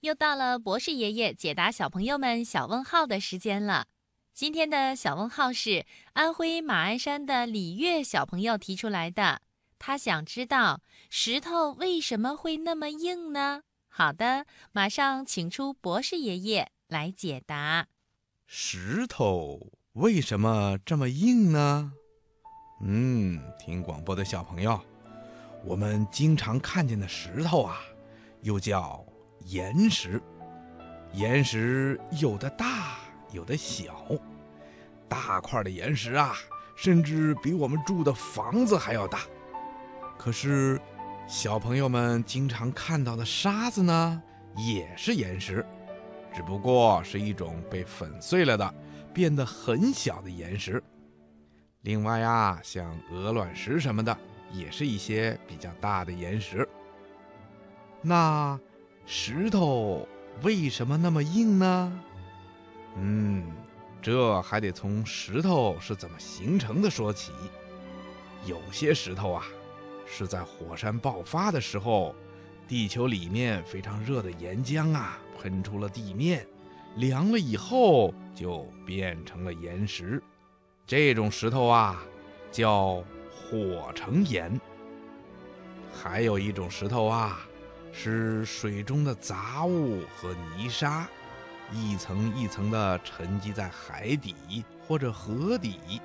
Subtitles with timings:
[0.00, 3.86] 又到了博士爷爷解答小朋友们小问号的时间了。
[4.32, 9.42] 今天的小问号是安徽马鞍山的李月小朋友提出来的，
[9.76, 10.80] 他想知道
[11.10, 13.62] 石头为什么会那么硬呢？
[13.88, 17.88] 好的，马上请出博士爷爷来解答。
[18.46, 21.92] 石头为什么这么硬呢？
[22.82, 24.80] 嗯，听广播的小朋友，
[25.64, 27.80] 我们经常看见的石头啊，
[28.42, 29.04] 又叫
[29.48, 30.20] 岩石。
[31.14, 32.98] 岩石有的大，
[33.32, 34.06] 有的小。
[35.08, 36.34] 大块的岩石啊，
[36.76, 39.20] 甚至比我们住的房子还要大。
[40.18, 40.78] 可是，
[41.26, 44.22] 小朋友们经常看到的沙子呢，
[44.54, 45.64] 也是岩石，
[46.34, 48.74] 只不过是一种被粉碎了的、
[49.14, 50.82] 变得很小的岩石。
[51.82, 54.14] 另外啊，像鹅卵石什么的，
[54.52, 56.68] 也是一些比较大的岩石。
[58.02, 58.60] 那
[59.10, 60.06] 石头
[60.42, 62.00] 为什么那么硬呢？
[62.96, 63.42] 嗯，
[64.02, 67.32] 这还得从石头是怎么形成的说起。
[68.44, 69.46] 有些石头啊，
[70.04, 72.14] 是在火山爆发的时候，
[72.68, 76.46] 地球里面非常热的岩浆啊，喷出了地面，
[76.96, 80.22] 凉了以后就变成了岩石。
[80.86, 82.02] 这种石头啊，
[82.52, 83.02] 叫
[83.32, 84.60] 火成岩。
[85.94, 87.47] 还有一种石头啊，
[88.00, 91.08] 是水中的杂物和泥沙，
[91.72, 96.00] 一层一层的沉积在海底或者河底，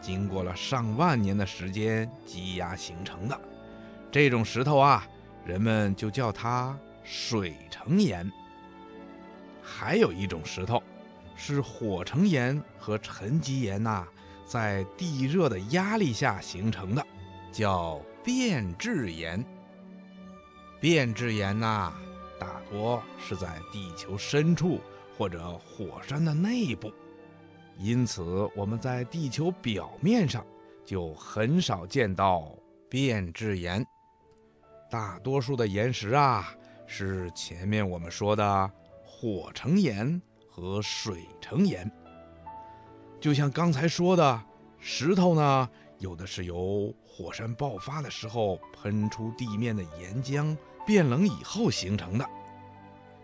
[0.00, 3.38] 经过了上万年的时间积压形成的。
[4.10, 5.06] 这种石头啊，
[5.44, 8.32] 人们就叫它水成岩。
[9.62, 10.82] 还有一种石头，
[11.36, 14.06] 是火成岩和沉积岩呐。
[14.46, 17.06] 在地热的压力下形成的，
[17.52, 19.44] 叫变质岩。
[20.84, 21.94] 变质岩呐，
[22.38, 24.82] 大多是在地球深处
[25.16, 26.92] 或者火山的内部，
[27.78, 28.22] 因此
[28.54, 30.44] 我们在地球表面上
[30.84, 32.54] 就很少见到
[32.86, 33.82] 变质岩。
[34.90, 36.54] 大多数的岩石啊，
[36.86, 38.70] 是前面我们说的
[39.02, 40.20] 火成岩
[40.50, 41.90] 和水成岩。
[43.18, 44.42] 就像刚才说的，
[44.78, 50.54] 石头呢，有的是由火山爆发的时候喷出地面的岩浆
[50.86, 52.28] 变冷以后形成的，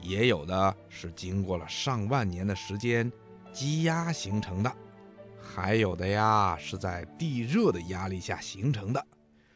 [0.00, 3.10] 也有的是经过了上万年的时间
[3.52, 4.72] 积压形成的，
[5.40, 9.06] 还有的呀是在地热的压力下形成的。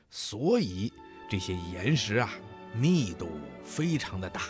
[0.09, 0.93] 所以
[1.29, 2.31] 这些岩石啊，
[2.75, 3.29] 密度
[3.63, 4.43] 非常的大，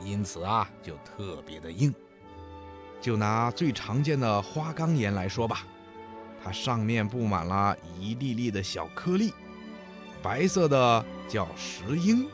[0.00, 1.94] 因此啊就特别的硬。
[3.00, 5.64] 就拿最常见的花岗岩来说吧，
[6.42, 9.32] 它上面布满了一粒粒的小颗粒，
[10.22, 12.26] 白色的叫石英，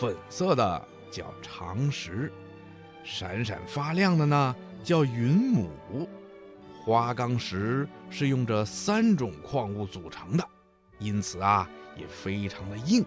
[0.00, 2.32] 粉色的叫长石，
[3.04, 6.08] 闪闪发亮的呢叫云母。
[6.82, 10.48] 花岗石是用这三种矿物组成的，
[10.98, 13.04] 因此啊也非常的硬，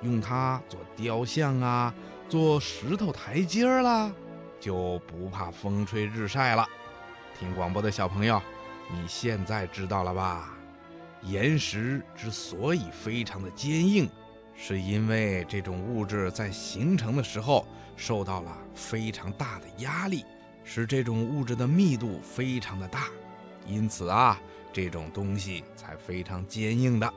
[0.00, 1.94] 用它做雕像啊，
[2.30, 4.10] 做石头台阶儿啦。
[4.58, 6.66] 就不怕风吹日晒了。
[7.38, 8.40] 听广播的小朋友，
[8.90, 10.56] 你现在知道了吧？
[11.20, 14.08] 岩石之所以非常的坚硬，
[14.56, 20.24] 是因为这种物质在形成的时候受到了非常大的压力，
[20.64, 23.08] 使这种物质的密度非常的大，
[23.66, 24.40] 因此啊，
[24.72, 27.12] 这种东西才非常坚硬的。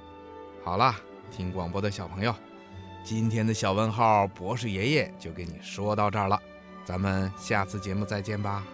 [0.63, 0.95] 好了，
[1.31, 2.35] 听广播的小朋友，
[3.03, 6.39] 今天的小问号博士爷爷就给你说到这儿了。
[6.83, 8.65] 咱们下次节目再见吧。